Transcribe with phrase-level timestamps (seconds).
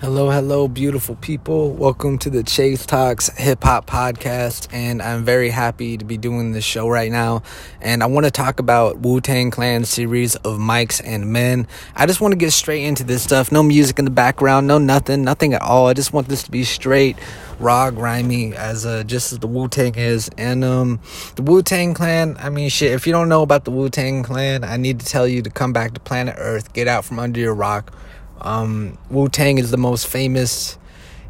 [0.00, 1.72] Hello, hello, beautiful people.
[1.72, 4.68] Welcome to the Chase Talks Hip Hop Podcast.
[4.72, 7.42] And I'm very happy to be doing this show right now.
[7.80, 11.66] And I want to talk about Wu Tang Clan series of Mics and Men.
[11.96, 13.50] I just want to get straight into this stuff.
[13.50, 15.88] No music in the background, no nothing, nothing at all.
[15.88, 17.16] I just want this to be straight,
[17.58, 20.30] raw, grimy, as uh, just as the Wu Tang is.
[20.38, 21.00] And um,
[21.34, 24.22] the Wu Tang Clan, I mean, shit, if you don't know about the Wu Tang
[24.22, 27.18] Clan, I need to tell you to come back to planet Earth, get out from
[27.18, 27.92] under your rock
[28.40, 30.78] um, Wu Tang is the most famous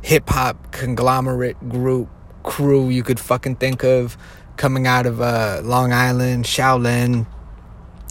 [0.02, 2.08] hip hop conglomerate group
[2.42, 4.16] crew you could fucking think of,
[4.56, 7.26] coming out of uh, Long Island, Shaolin,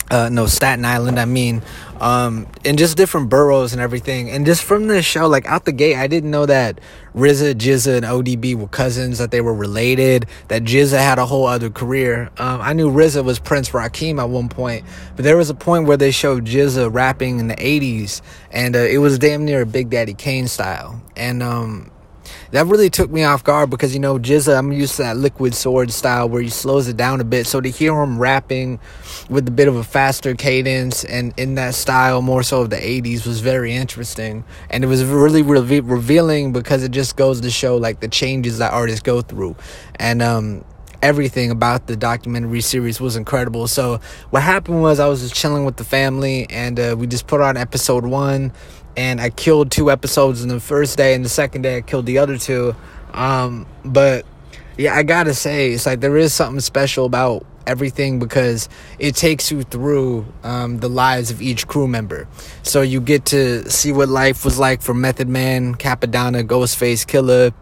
[0.10, 1.62] uh, no Staten Island, I mean,
[2.00, 4.30] um, and just different boroughs and everything.
[4.30, 6.80] And just from this show, like out the gate, I didn't know that
[7.16, 11.46] RZA, GZA, and ODB were cousins, that they were related, that GZA had a whole
[11.46, 12.30] other career.
[12.38, 14.86] Um, I knew RZA was Prince Rakeem at one point,
[15.16, 18.22] but there was a point where they showed GZA rapping in the 80s,
[18.52, 21.02] and uh, it was damn near a Big Daddy Kane style.
[21.16, 21.92] And um,
[22.52, 25.56] that really took me off guard because you know GZA, I'm used to that liquid
[25.56, 27.48] sword style where he slows it down a bit.
[27.48, 28.80] So to hear him rapping
[29.30, 32.78] with a bit of a faster cadence and in that style, more so of the
[32.78, 37.50] '80s, was very interesting, and it was really re- revealing because it just goes to
[37.50, 39.56] show like the changes that artists go through,
[39.96, 40.64] and um
[41.02, 43.68] everything about the documentary series was incredible.
[43.68, 44.00] So
[44.30, 47.42] what happened was I was just chilling with the family and uh, we just put
[47.42, 48.52] on episode one
[48.98, 52.08] and I killed two episodes in the first day, and the second day I killed
[52.08, 52.76] the other two.
[53.14, 54.26] Um, but
[54.78, 59.52] yeah, I gotta say, it's like there is something special about everything because it takes
[59.52, 62.28] you through um, the lives of each crew member.
[62.64, 67.54] So you get to see what life was like for Method Man, Cappadonna, Ghostface Killah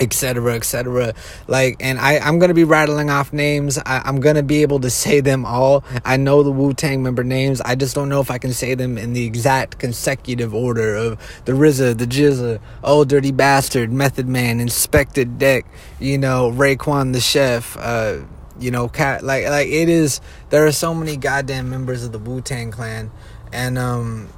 [0.00, 1.14] etc etc
[1.48, 3.78] like and i i'm gonna be rattling off names.
[3.78, 5.84] I, i'm gonna be able to say them all.
[6.04, 7.60] I know the wu-tang member names.
[7.60, 11.18] I just don't know if i can say them in the exact consecutive order of
[11.44, 15.66] the RZA, the GZA, old dirty bastard method man Inspectah Deck
[15.98, 18.18] you know raekwon the chef uh
[18.58, 20.20] you know cat like like it is
[20.50, 23.10] there are so many goddamn members of the wu-tang clan.
[23.52, 24.28] And um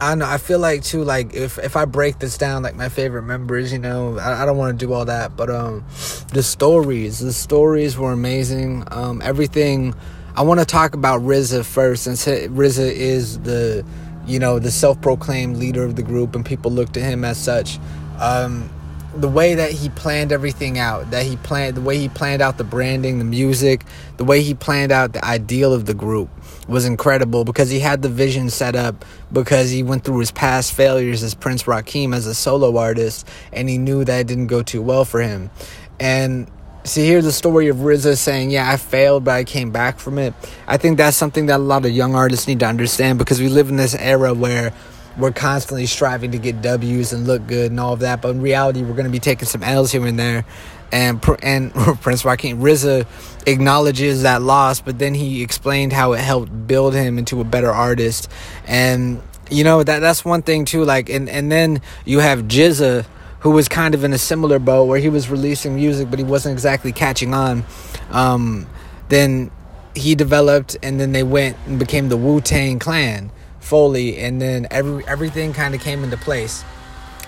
[0.00, 0.26] I know.
[0.26, 1.04] I feel like too.
[1.04, 4.46] Like if if I break this down, like my favorite members, you know, I, I
[4.46, 5.36] don't want to do all that.
[5.36, 5.84] But um,
[6.32, 8.84] the stories, the stories were amazing.
[8.90, 9.94] Um, everything.
[10.36, 13.84] I want to talk about RZA first, since RZA is the,
[14.26, 17.78] you know, the self-proclaimed leader of the group, and people look to him as such.
[18.18, 18.70] Um,
[19.14, 22.58] the way that he planned everything out, that he planned the way he planned out
[22.58, 23.84] the branding, the music,
[24.18, 26.28] the way he planned out the ideal of the group
[26.68, 30.72] was incredible because he had the vision set up because he went through his past
[30.72, 34.62] failures as Prince Rakeem as a solo artist and he knew that it didn't go
[34.62, 35.50] too well for him.
[35.98, 36.48] And
[36.84, 40.18] see here's the story of RZA saying, "Yeah, I failed, but I came back from
[40.18, 40.32] it."
[40.66, 43.48] I think that's something that a lot of young artists need to understand because we
[43.48, 44.72] live in this era where
[45.20, 48.40] we're constantly striving to get W's and look good and all of that, but in
[48.40, 50.44] reality, we're going to be taking some L's here and there.
[50.92, 53.06] And and Prince Rakeem RZA
[53.46, 57.70] acknowledges that loss, but then he explained how it helped build him into a better
[57.70, 58.28] artist.
[58.66, 60.84] And you know that that's one thing too.
[60.84, 63.06] Like and and then you have GZA
[63.40, 66.24] who was kind of in a similar boat where he was releasing music, but he
[66.24, 67.64] wasn't exactly catching on.
[68.10, 68.66] Um,
[69.08, 69.50] then
[69.94, 73.30] he developed, and then they went and became the Wu Tang Clan
[73.70, 76.64] fully, and then every everything kind of came into place.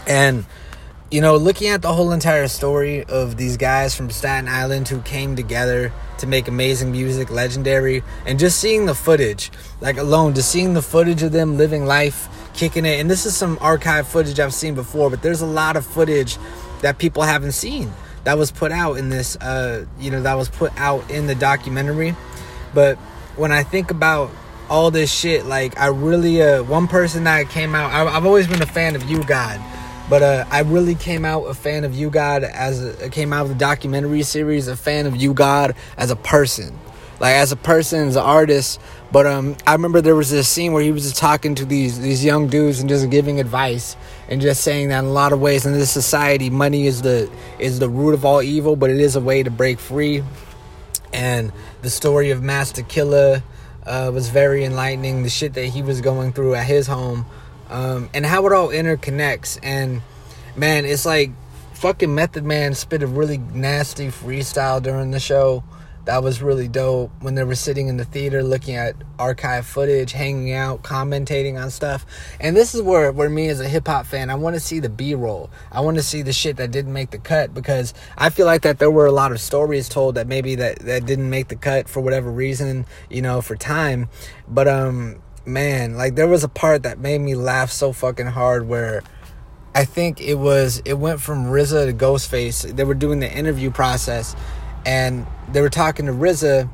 [0.08, 0.44] And
[1.12, 5.00] you know, looking at the whole entire story of these guys from Staten Island who
[5.02, 10.50] came together to make amazing music, legendary, and just seeing the footage, like alone, just
[10.50, 12.98] seeing the footage of them living life, kicking it.
[12.98, 16.38] And this is some archive footage I've seen before, but there's a lot of footage
[16.80, 17.92] that people haven't seen
[18.24, 21.34] that was put out in this, uh, you know, that was put out in the
[21.34, 22.16] documentary.
[22.74, 22.96] But
[23.36, 24.30] when I think about
[24.72, 25.44] all this shit.
[25.44, 27.92] Like I really, uh, one person that came out.
[27.92, 29.60] I, have always been a fan of U-God,
[30.08, 33.48] but uh, I really came out a fan of U-God as a, came out of
[33.50, 34.68] the documentary series.
[34.68, 36.78] A fan of U-God as a person,
[37.20, 38.80] like as a person, as an artist.
[39.12, 42.00] But um, I remember there was this scene where he was just talking to these
[42.00, 43.94] these young dudes and just giving advice
[44.30, 47.30] and just saying that in a lot of ways in this society, money is the
[47.58, 50.24] is the root of all evil, but it is a way to break free.
[51.12, 51.52] And
[51.82, 53.42] the story of Masta Killa
[53.86, 55.22] uh, was very enlightening.
[55.22, 57.26] The shit that he was going through at his home,
[57.70, 59.58] um, and how it all interconnects.
[59.62, 60.02] And
[60.56, 61.30] man, it's like
[61.74, 65.64] fucking Method Man spit a really nasty freestyle during the show
[66.04, 70.12] that was really dope when they were sitting in the theater looking at archive footage,
[70.12, 72.04] hanging out, commentating on stuff.
[72.40, 74.80] And this is where, where me as a hip hop fan, I want to see
[74.80, 75.50] the B roll.
[75.70, 78.62] I want to see the shit that didn't make the cut because I feel like
[78.62, 81.56] that there were a lot of stories told that maybe that, that didn't make the
[81.56, 84.08] cut for whatever reason, you know, for time.
[84.48, 88.68] But um man, like there was a part that made me laugh so fucking hard
[88.68, 89.02] where
[89.74, 92.76] I think it was it went from RZA to Ghostface.
[92.76, 94.36] They were doing the interview process,
[94.84, 96.68] and they were talking to RZA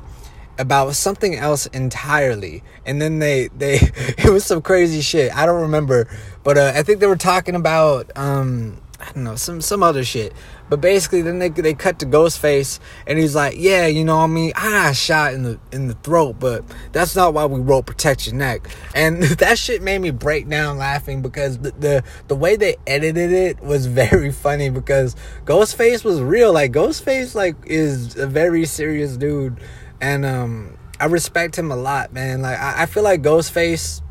[0.57, 2.63] about something else entirely.
[2.85, 3.75] And then they they
[4.17, 5.35] it was some crazy shit.
[5.35, 6.07] I don't remember.
[6.43, 10.03] But uh, i think they were talking about um i don't know some some other
[10.03, 10.33] shit.
[10.69, 14.25] But basically then they they cut to ghostface and he's like yeah you know what
[14.25, 14.51] i mean?
[14.55, 18.27] I got shot in the in the throat but that's not why we wrote protect
[18.27, 22.55] your neck and that shit made me break down laughing because the the, the way
[22.55, 25.15] they edited it was very funny because
[25.45, 26.53] ghostface was real.
[26.53, 29.59] Like ghostface like is a very serious dude
[30.01, 32.41] and um, I respect him a lot, man.
[32.41, 34.01] Like I, I feel like Ghostface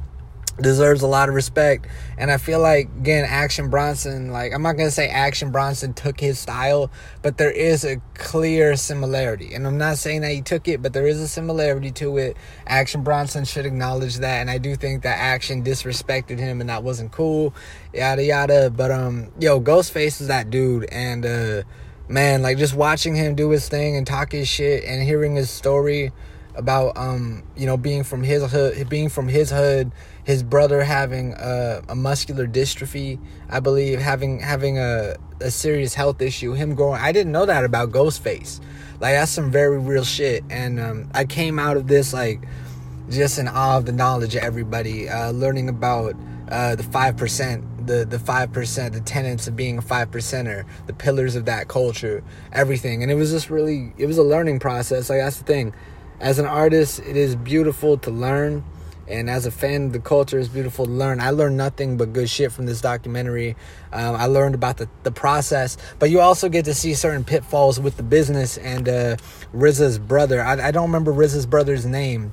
[0.61, 1.87] deserves a lot of respect.
[2.17, 6.19] And i feel like again action bronson like i'm not gonna say action bronson took
[6.19, 6.91] his style
[7.23, 9.55] but there is a clear similarity.
[9.55, 12.37] And i'm not saying that he took it but there is a similarity to it.
[12.67, 16.83] Action bronson should acknowledge that and i do think that action disrespected him and that
[16.83, 17.55] wasn't cool
[17.95, 18.71] yada yada.
[18.71, 21.63] But um yo ghostface is that dude and uh
[22.09, 25.51] man, like just watching him do his thing and talk his shit and hearing his
[25.51, 26.13] story
[26.59, 29.91] about um you know being from his hood being from his hood
[30.25, 33.19] his brother having a, a muscular dystrophy
[33.49, 37.65] i believe having having a, a serious health issue him growing i didn't know that
[37.65, 38.61] about ghostface
[39.01, 42.43] like that's some very real shit and um, i came out of this like
[43.09, 46.15] just in awe of the knowledge of everybody uh, learning about
[46.51, 50.93] uh, the 5% the the five percent, the tenets of being a five percenter, the
[50.93, 52.23] pillars of that culture,
[52.53, 53.03] everything.
[53.03, 55.11] And it was just really it was a learning process.
[55.11, 55.75] Like that's the thing.
[56.21, 58.65] As an artist, it is beautiful to learn.
[59.07, 61.21] And as a fan of the culture, it's beautiful to learn.
[61.21, 63.57] I learned nothing but good shit from this documentary.
[63.91, 67.81] Um, I learned about the, the process, but you also get to see certain pitfalls
[67.81, 69.17] with the business and uh,
[69.53, 70.43] brother.
[70.43, 72.33] I, I don't remember RZA's brother's name,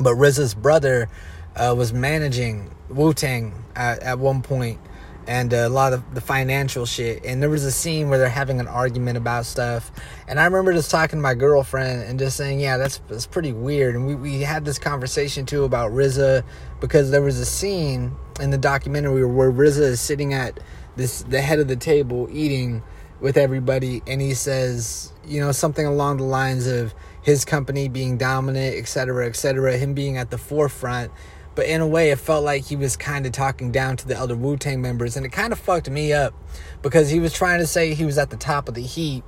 [0.00, 1.08] but RZA's brother
[1.54, 4.80] uh, was managing Wu Tang at, at one point,
[5.26, 7.24] and a lot of the financial shit.
[7.24, 9.90] And there was a scene where they're having an argument about stuff.
[10.26, 13.52] And I remember just talking to my girlfriend and just saying, "Yeah, that's that's pretty
[13.52, 16.42] weird." And we we had this conversation too about RZA
[16.80, 20.60] because there was a scene in the documentary where RZA is sitting at
[20.96, 22.82] this the head of the table eating
[23.20, 28.16] with everybody, and he says, you know, something along the lines of his company being
[28.16, 31.12] dominant, et cetera, et cetera, him being at the forefront
[31.54, 34.18] but in a way, it felt like he was kind of talking down to the
[34.18, 36.34] other Wu Tang members, and it kind of fucked me up
[36.82, 39.24] because he was trying to say he was at the top of the heap.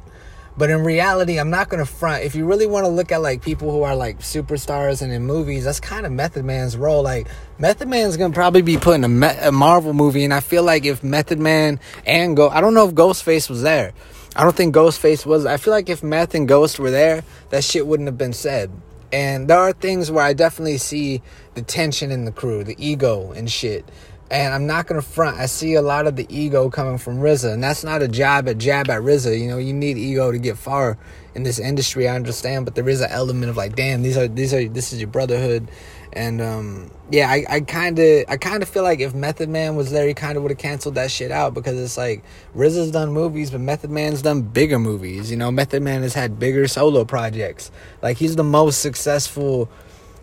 [0.56, 2.24] But in reality, I'm not gonna front.
[2.24, 5.24] If you really want to look at like people who are like superstars and in
[5.24, 7.02] movies, that's kind of Method Man's role.
[7.02, 7.26] Like
[7.58, 10.84] Method Man's gonna probably be putting a, Me- a Marvel movie, and I feel like
[10.84, 13.94] if Method Man and Go, I don't know if Ghostface was there.
[14.34, 15.44] I don't think Ghostface was.
[15.44, 18.70] I feel like if Meth and Ghost were there, that shit wouldn't have been said.
[19.12, 21.22] And there are things where I definitely see
[21.54, 23.88] the tension in the crew, the ego and shit.
[24.30, 25.38] And I'm not gonna front.
[25.38, 28.48] I see a lot of the ego coming from RZA, and that's not a jab
[28.48, 29.38] at jab at RZA.
[29.38, 30.96] You know, you need ego to get far
[31.34, 32.08] in this industry.
[32.08, 34.94] I understand, but there is an element of like, damn, these are these are this
[34.94, 35.70] is your brotherhood,
[36.12, 39.90] and um, yeah, I, kind of I kind of feel like if Method Man was
[39.90, 42.22] there, he kind of would have canceled that shit out because it's like
[42.54, 45.30] RZA's done movies, but Method Man's done bigger movies.
[45.30, 47.70] You know, Method Man has had bigger solo projects.
[48.02, 49.70] Like he's the most successful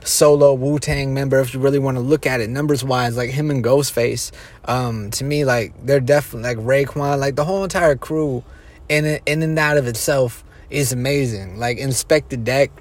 [0.03, 3.17] solo Wu Tang member if you really want to look at it numbers wise.
[3.17, 4.31] Like him and Ghostface,
[4.65, 8.43] um, to me, like they're definitely like Raekwon, like the whole entire crew,
[8.87, 11.57] in in and out of itself is amazing.
[11.57, 12.71] Like Inspectah Deck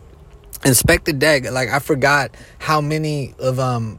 [0.62, 3.99] Inspectah Deck, like I forgot how many of um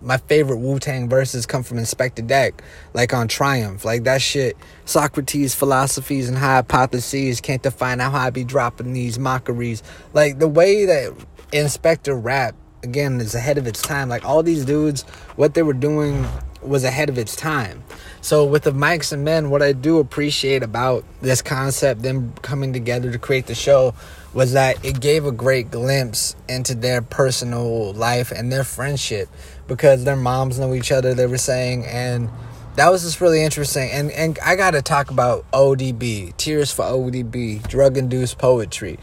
[0.00, 2.62] my favorite Wu Tang verses come from Inspectah Deck,
[2.94, 4.56] like on Triumph, like that shit.
[4.84, 9.82] Socrates' philosophies and hypotheses can't define how I be dropping these mockeries.
[10.12, 11.12] Like the way that
[11.52, 14.08] Inspectah rap again is ahead of its time.
[14.08, 15.02] Like all these dudes,
[15.36, 16.26] what they were doing
[16.62, 17.82] was ahead of its time.
[18.20, 22.72] So with the Mics and Men, what I do appreciate about this concept, them coming
[22.72, 23.94] together to create the show,
[24.36, 29.30] was that it gave a great glimpse into their personal life and their friendship
[29.66, 32.28] because their moms know each other, they were saying, and
[32.74, 33.90] that was just really interesting.
[33.90, 38.98] And and I gotta talk about ODB, Tears for ODB, drug induced poetry.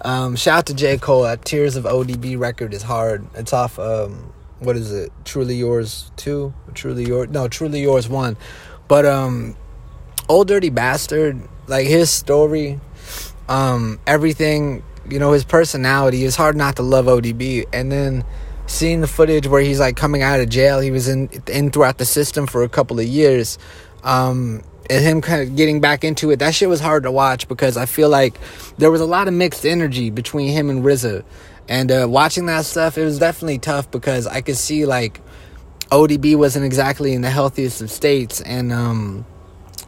[0.00, 0.96] Um, shout out to J.
[0.96, 1.24] Cole.
[1.24, 3.26] That Tears of ODB record is hard.
[3.34, 5.12] It's off um, what is it?
[5.26, 6.54] Truly Yours 2?
[6.72, 8.38] Truly Yours no, Truly Yours 1.
[8.88, 9.54] But um
[10.30, 12.80] Old Dirty Bastard, like his story
[13.48, 16.24] um, everything, you know, his personality.
[16.24, 17.64] It's hard not to love ODB.
[17.72, 18.24] And then
[18.66, 21.98] seeing the footage where he's like coming out of jail, he was in in throughout
[21.98, 23.58] the system for a couple of years.
[24.04, 27.46] Um, and him kind of getting back into it, that shit was hard to watch
[27.46, 28.38] because I feel like
[28.78, 31.24] there was a lot of mixed energy between him and RZA.
[31.68, 35.20] And uh, watching that stuff, it was definitely tough because I could see like
[35.90, 39.26] ODB wasn't exactly in the healthiest of states, and um,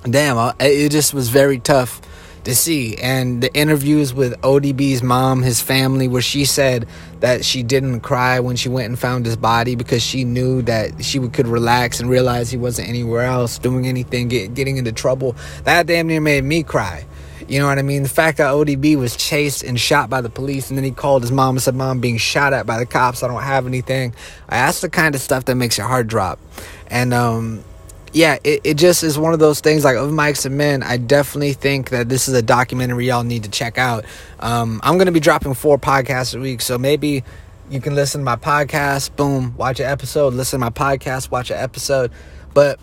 [0.04, 2.00] damn, it just was very tough
[2.44, 2.96] to see.
[2.96, 6.86] And the interviews with ODB's mom, his family, where she said
[7.20, 11.04] that she didn't cry when she went and found his body because she knew that
[11.04, 15.36] she could relax and realize he wasn't anywhere else doing anything, get, getting into trouble.
[15.64, 17.04] That damn near made me cry.
[17.48, 18.04] You know what I mean?
[18.04, 21.22] The fact that ODB was chased and shot by the police, and then he called
[21.22, 24.14] his mom and said, Mom, being shot at by the cops, I don't have anything.
[24.48, 26.38] That's the kind of stuff that makes your heart drop.
[26.86, 27.64] And, um,
[28.12, 30.82] yeah, it, it just is one of those things like of Mics and Men.
[30.82, 34.04] I definitely think that this is a documentary y'all need to check out.
[34.40, 37.22] Um, I'm going to be dropping four podcasts a week, so maybe
[37.70, 41.50] you can listen to my podcast, boom, watch an episode, listen to my podcast, watch
[41.50, 42.10] an episode.
[42.52, 42.80] But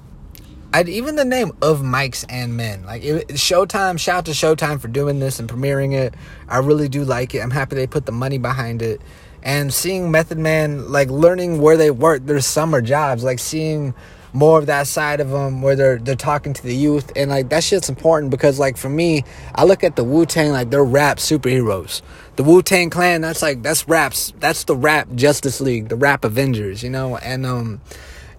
[0.73, 4.79] I'd even the name of Mics and Men, like it, Showtime, shout out to Showtime
[4.79, 6.13] for doing this and premiering it.
[6.47, 7.39] I really do like it.
[7.39, 9.01] I'm happy they put the money behind it.
[9.43, 13.93] And seeing Method Man, like learning where they work, their summer jobs, like seeing
[14.33, 17.49] more of that side of them where they're they're talking to the youth and like
[17.49, 19.23] that shit's important because like for me
[19.55, 22.01] I look at the Wu Tang like they're rap superheroes.
[22.35, 26.25] The Wu Tang Clan that's like that's raps that's the rap Justice League, the rap
[26.25, 27.81] Avengers, you know, and um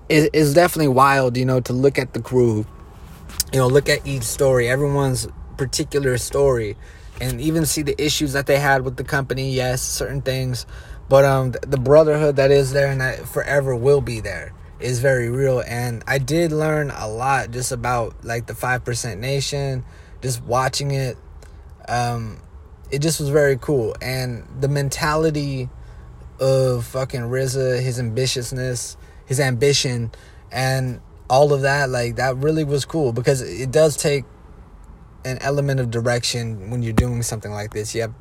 [0.09, 2.67] it, it's definitely wild, you know, to look at the crew,
[3.53, 5.27] you know, look at each story, everyone's
[5.57, 6.77] particular story,
[7.21, 9.53] and even see the issues that they had with the company.
[9.53, 10.67] Yes, certain things,
[11.09, 15.29] but um the brotherhood that is there and that forever will be there is very
[15.29, 19.85] real and I did learn a lot just about like the 5% nation
[20.23, 21.17] just watching it.
[21.89, 22.41] Um
[22.91, 25.69] it just was very cool and the mentality
[26.41, 30.11] of fucking RZA his ambitiousness his ambition
[30.51, 34.25] and all of that like that really was cool because it does take
[35.25, 37.95] an element of direction when you're doing something like this.
[37.95, 38.15] You have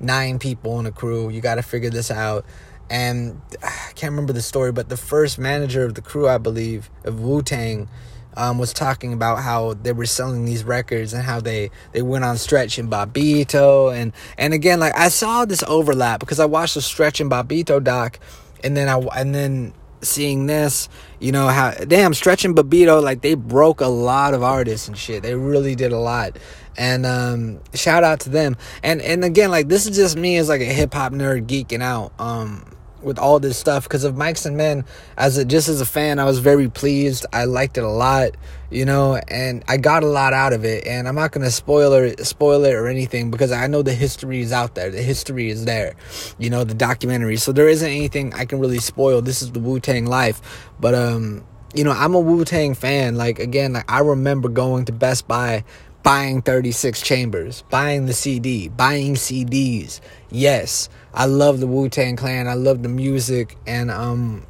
[0.00, 2.44] nine people in a crew you got to figure this out
[2.90, 6.90] and I can't remember the story, but the first manager of the crew, I believe,
[7.04, 7.88] of Wu Tang,
[8.36, 12.24] um, was talking about how they were selling these records and how they they went
[12.24, 16.74] on Stretch and Bobbito, and and again, like I saw this overlap because I watched
[16.74, 18.18] the Stretch and Bobbito doc,
[18.62, 23.22] and then I and then seeing this, you know how damn Stretch and Bobbito like
[23.22, 25.22] they broke a lot of artists and shit.
[25.22, 26.38] They really did a lot.
[26.76, 28.56] And um, shout out to them.
[28.84, 31.82] And and again, like this is just me as like a hip hop nerd geeking
[31.82, 32.12] out.
[32.20, 32.64] Um,
[33.02, 34.84] with all this stuff because of Mics and Men
[35.16, 37.26] as a just as a fan I was very pleased.
[37.32, 38.36] I liked it a lot
[38.70, 40.86] you know and I got a lot out of it.
[40.86, 44.40] And I'm not gonna spoil it spoil it or anything because I know the history
[44.40, 44.90] is out there.
[44.90, 45.94] The history is there
[46.38, 47.36] you know the documentary.
[47.36, 49.22] So there isn't anything I can really spoil.
[49.22, 50.70] This is the Wu-Tang life.
[50.80, 53.16] But um you know I'm a Wu-Tang fan.
[53.16, 55.64] Like again like I remember going to Best Buy
[56.08, 60.00] buying 36 chambers, buying the CD, buying CDs.
[60.30, 62.48] Yes, I love the Wu Tang Clan.
[62.48, 64.46] I love the music, and um,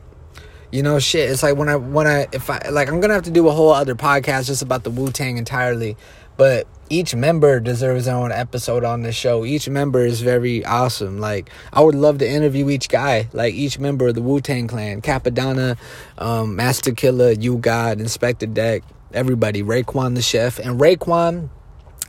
[0.71, 1.29] you know, shit.
[1.29, 3.51] It's like when I when I if I like, I'm gonna have to do a
[3.51, 5.97] whole other podcast just about the Wu Tang entirely.
[6.37, 9.45] But each member deserves their own episode on the show.
[9.45, 11.19] Each member is very awesome.
[11.19, 14.69] Like I would love to interview each guy, like each member of the Wu Tang
[14.69, 15.77] Clan, Cappadonna,
[16.19, 21.51] um, Masta Killa, U-God, Inspectah Deck everybody, Raekwon the chef, and Raekwon.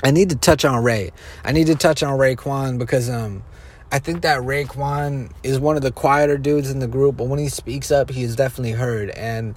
[0.03, 1.11] I need to touch on Ray.
[1.43, 3.43] I need to touch on Raekwon because um,
[3.91, 7.39] I think that Raekwon is one of the quieter dudes in the group, but when
[7.39, 9.09] he speaks up, he is definitely heard.
[9.09, 9.55] And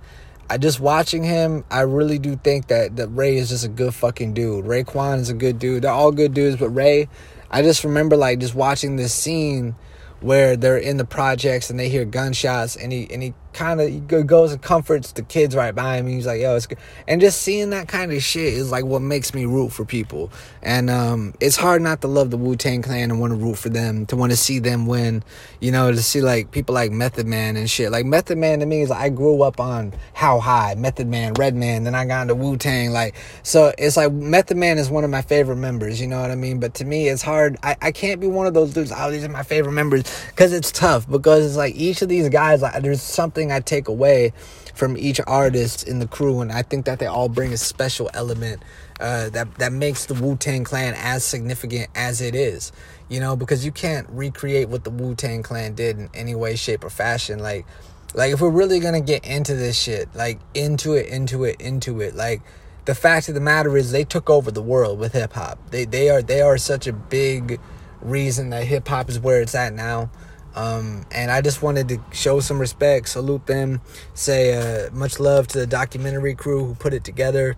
[0.50, 3.94] I just watching him, I really do think that that Ray is just a good
[3.94, 4.64] fucking dude.
[4.64, 5.84] Raekwon is a good dude.
[5.84, 7.08] They're all good dudes, but Ray,
[7.50, 9.76] I just remember like just watching this scene
[10.20, 14.26] where they're in the projects and they hear gunshots and he and he kind of
[14.26, 16.06] goes and comforts the kids right by him.
[16.06, 19.02] He's like, "Yo, it's good," and just seeing that kind of shit is like what
[19.02, 20.30] makes me root for people.
[20.62, 23.58] And um, it's hard not to love the Wu Tang Clan and want to root
[23.58, 25.22] for them, to want to see them win.
[25.60, 27.90] You know, to see like people like Method Man and shit.
[27.90, 31.34] Like Method Man to me is like I grew up on How High, Method Man,
[31.34, 32.90] Redman, then I got into Wu Tang.
[32.90, 36.00] Like so, it's like Method Man is one of my favorite members.
[36.00, 36.60] You know what I mean?
[36.60, 37.56] But to me, it's hard.
[37.62, 38.92] I, I can't be one of those dudes.
[38.94, 41.08] Oh, these are my favorite members because it's tough.
[41.08, 44.32] Because it's like each of these guys, like there's something something I take away
[44.74, 48.08] from each artist in the crew, and I think that they all bring a special
[48.14, 48.62] element
[49.00, 52.72] uh, that that makes the Wu Tang Clan as significant as it is.
[53.08, 56.56] You know, because you can't recreate what the Wu Tang Clan did in any way,
[56.56, 57.40] shape, or fashion.
[57.40, 57.66] Like,
[58.14, 62.00] like if we're really gonna get into this shit, like into it, into it, into
[62.00, 62.40] it, like
[62.84, 65.58] the fact of the matter is they took over the world with hip hop.
[65.70, 67.60] They they are they are such a big
[68.00, 70.10] reason that hip hop is where it's at now.
[70.54, 73.80] Um, and I just wanted to show some respect, salute them,
[74.14, 74.54] say
[74.86, 77.56] uh, much love to the documentary crew who put it together.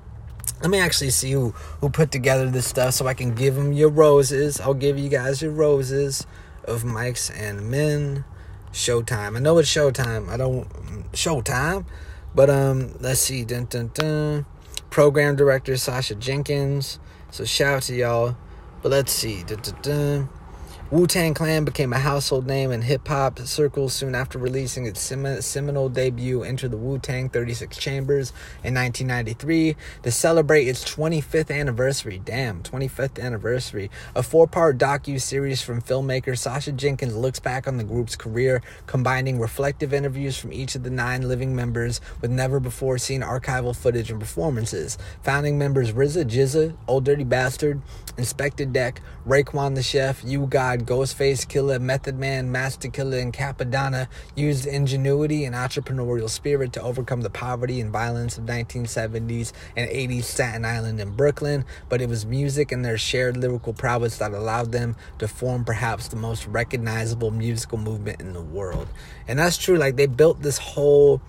[0.60, 3.72] Let me actually see who, who put together this stuff so I can give them
[3.72, 4.60] your roses.
[4.60, 6.26] I'll give you guys your roses
[6.64, 8.24] of Mics and Men.
[8.72, 9.36] Showtime.
[9.36, 10.28] I know it's Showtime.
[10.28, 10.68] I don't
[11.12, 11.86] Showtime,
[12.34, 13.44] but um, let's see.
[13.44, 14.46] Dun, dun, dun.
[14.90, 16.98] program director Sasha Jenkins.
[17.30, 18.36] So shout out to y'all.
[18.82, 19.44] But let's see.
[19.44, 20.26] Da-da-da.
[20.90, 25.00] Wu Tang Clan became a household name in hip hop circles soon after releasing its
[25.00, 28.30] seminal debut, Enter the Wu Tang 36 Chambers,
[28.62, 32.20] in 1993 to celebrate its 25th anniversary.
[32.22, 33.90] Damn, 25th anniversary.
[34.14, 38.60] A four part docu series from filmmaker Sasha Jenkins looks back on the group's career,
[38.86, 43.74] combining reflective interviews from each of the nine living members with never before seen archival
[43.74, 44.98] footage and performances.
[45.22, 47.80] Founding members RZA, GZA, Old Dirty Bastard,
[48.18, 50.46] Inspectah Deck, Raekwon the Chef, You
[50.80, 57.22] Ghostface Killah, Method Man, Masta Killa, and Cappadonna used ingenuity and entrepreneurial spirit to overcome
[57.22, 62.26] the poverty and violence of 1970s and 80s Staten Island and Brooklyn, but it was
[62.26, 67.30] music and their shared lyrical prowess that allowed them to form perhaps the most recognizable
[67.30, 68.88] musical movement in the world.
[69.28, 71.22] And that's true, like they built this whole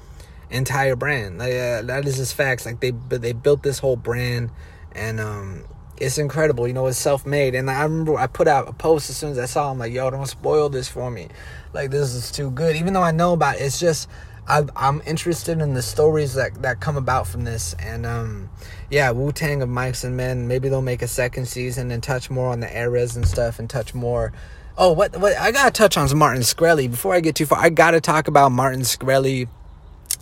[0.49, 1.37] entire brand.
[1.37, 2.65] Like, uh, that is just facts.
[2.65, 4.51] Like they they built this whole brand
[4.93, 5.65] and um
[5.97, 6.67] it's incredible.
[6.67, 7.55] You know, it's self made.
[7.55, 9.93] And I remember I put out a post as soon as I saw him, like,
[9.93, 11.29] yo, don't spoil this for me.
[11.73, 12.75] Like, this is too good.
[12.75, 14.09] Even though I know about it, it's just,
[14.47, 17.73] I, am interested in the stories that, that come about from this.
[17.79, 18.49] And, um,
[18.89, 20.47] yeah, Wu Tang of Mics and Men.
[20.47, 23.69] Maybe they'll make a second season and touch more on the eras and stuff and
[23.69, 24.33] touch more.
[24.77, 26.91] Oh, what, what, I gotta touch on is Martin Shkreli.
[26.91, 29.47] Before I get too far, I gotta talk about Martin Shkreli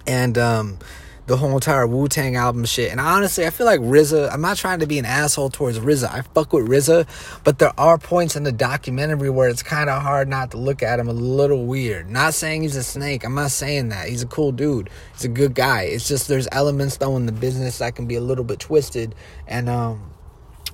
[0.05, 0.77] and, um,
[1.25, 2.91] the whole entire Wu Tang album shit.
[2.91, 4.31] And honestly, I feel like RZA.
[4.31, 6.11] I'm not trying to be an asshole towards RZA.
[6.11, 7.07] I fuck with RZA,
[7.43, 10.83] but there are points in the documentary where it's kind of hard not to look
[10.83, 12.09] at him a little weird.
[12.09, 13.23] Not saying he's a snake.
[13.23, 14.09] I'm not saying that.
[14.09, 14.89] He's a cool dude.
[15.13, 15.83] He's a good guy.
[15.83, 19.15] It's just there's elements though in the business that can be a little bit twisted.
[19.47, 20.13] And um,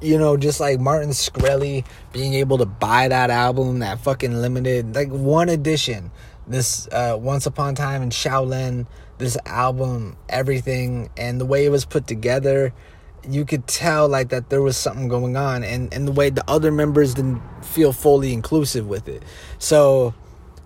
[0.01, 4.95] you know, just like Martin Shkreli being able to buy that album, that fucking limited,
[4.95, 6.11] like one edition.
[6.47, 8.87] This uh, Once Upon a Time in Shaolin
[9.19, 12.73] this album, everything, and the way it was put together,
[13.27, 16.43] you could tell like that there was something going on, and and the way the
[16.49, 19.23] other members didn't feel fully inclusive with it.
[19.59, 20.13] So,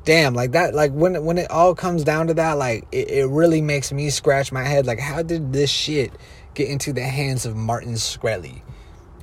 [0.05, 3.27] damn, like that, like when when it all comes down to that, like it, it
[3.27, 4.85] really makes me scratch my head.
[4.85, 6.13] Like, how did this shit
[6.53, 8.61] get into the hands of Martin Shkreli?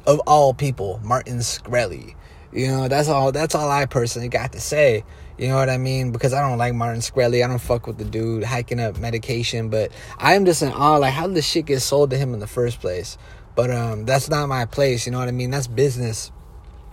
[0.07, 2.15] Of all people, Martin Shkreli.
[2.53, 5.05] You know, that's all that's all I personally got to say.
[5.41, 6.13] You know what I mean?
[6.13, 7.43] Because I don't like Martin Shkreli.
[7.43, 9.71] I don't fuck with the dude hiking up medication.
[9.71, 10.99] But I am just in awe.
[10.99, 13.17] Like, how did this shit get sold to him in the first place?
[13.55, 15.07] But um, that's not my place.
[15.07, 15.51] You know what I mean?
[15.51, 16.31] That's business.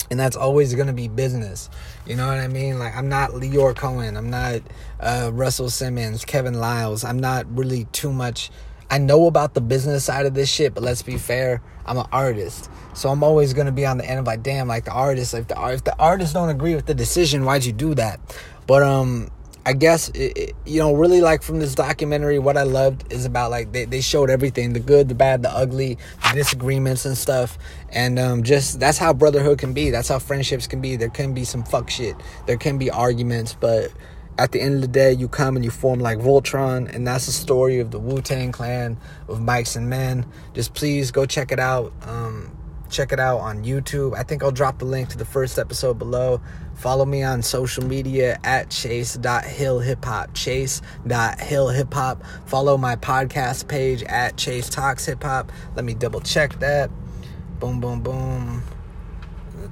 [0.09, 1.69] And that's always going to be business.
[2.05, 2.79] You know what I mean?
[2.79, 4.15] Like, I'm not Lyor Cohen.
[4.15, 4.61] I'm not
[5.01, 7.03] uh, Russell Simmons, Kevin Liles.
[7.03, 8.49] I'm not really too much.
[8.89, 11.61] I know about the business side of this shit, but let's be fair.
[11.85, 12.69] I'm an artist.
[12.93, 15.47] So I'm always gonna be on the end of like, damn, like the artist, if
[15.47, 18.19] the if the artists don't agree with the decision, why'd you do that?
[18.65, 19.29] But um,
[19.67, 23.25] I guess it, it, you know, really like from this documentary, what I loved is
[23.25, 25.97] about like they, they showed everything, the good, the bad, the ugly,
[26.29, 27.57] the disagreements and stuff,
[27.89, 29.89] and um, just that's how brotherhood can be.
[29.89, 30.95] That's how friendships can be.
[30.95, 32.15] There can be some fuck shit.
[32.45, 33.91] There can be arguments, but
[34.37, 37.25] at the end of the day, you come and you form like Voltron, and that's
[37.25, 38.97] the story of the Wu Tang Clan
[39.27, 40.25] of Mics and Men.
[40.53, 41.91] Just please go check it out.
[42.03, 42.55] Um,
[42.89, 44.15] check it out on YouTube.
[44.15, 46.39] I think I'll drop the link to the first episode below.
[46.75, 50.33] Follow me on social media at chase.hillhiphop.
[50.35, 52.25] Chase.hillhiphop.
[52.45, 55.51] Follow my podcast page at Chase Talks Hip Hop.
[55.75, 56.91] Let me double check that.
[57.59, 58.76] Boom, boom, boom.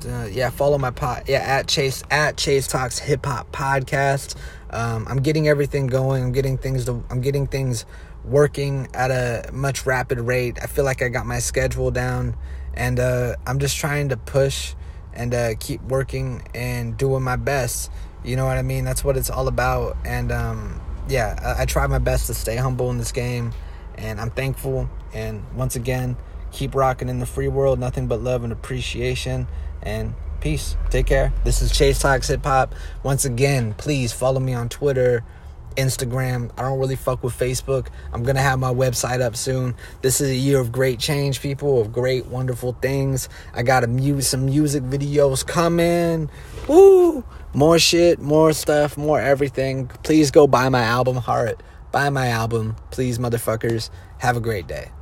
[0.04, 1.24] Uh, yeah, follow my pod.
[1.28, 4.36] Yeah, at Chase at Chase Talks Hip Hop Podcast.
[4.72, 6.24] Um, I'm getting everything going.
[6.24, 6.86] I'm getting things.
[6.86, 7.86] To, I'm getting things
[8.24, 10.58] working at a much rapid rate.
[10.62, 12.36] I feel like I got my schedule down,
[12.74, 14.74] and uh, I'm just trying to push
[15.14, 17.92] and uh, keep working and doing my best.
[18.24, 18.86] You know what I mean?
[18.86, 19.98] That's what it's all about.
[20.04, 23.54] And um, yeah, I, I try my best to stay humble in this game,
[23.98, 24.90] and I'm thankful.
[25.14, 26.18] And once again,
[26.56, 27.80] keep rocking in the free world.
[27.80, 29.48] Nothing but love and appreciation.
[29.84, 30.78] And peace.
[30.90, 31.34] Take care.
[31.44, 32.74] This is Chase Talks Hip Hop.
[33.04, 35.24] Once again, please follow me on Twitter
[35.76, 36.52] Instagram.
[36.58, 37.88] I don't really fuck with Facebook.
[38.14, 39.76] I'm gonna have my website up soon.
[40.02, 43.30] This is a year of great change, people, of great, wonderful things.
[43.54, 46.30] I got a mu- some music videos coming.
[46.68, 47.24] Woo!
[47.54, 49.88] More shit, more stuff, more everything.
[50.04, 51.62] Please go buy my album, Heart.
[51.92, 53.90] Buy my album, please, motherfuckers.
[54.20, 54.95] Have a great day.